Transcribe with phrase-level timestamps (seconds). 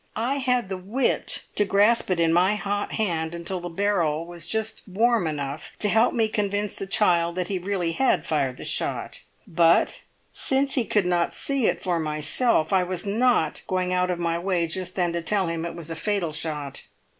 [0.15, 4.47] I had the wit to grasp it in my hot hand until the barrel was
[4.47, 8.65] just warm enough to help me convince the child that he really had fired the
[8.65, 10.01] shot; but,
[10.33, 14.39] since he could not see it for myself, I was not going out of my
[14.39, 16.81] way just then to tell him it was a fatal shot.